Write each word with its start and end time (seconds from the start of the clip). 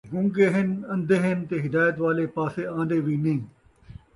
گونگے 0.11 0.47
ہِن، 0.53 0.69
اندھے 0.93 1.17
ہِن 1.23 1.39
تے 1.47 1.55
ہدایت 1.65 1.95
والے 2.03 2.25
پَاسے 2.35 2.63
آندے 2.77 2.97
وِی 3.05 3.15
نہیں 3.23 3.41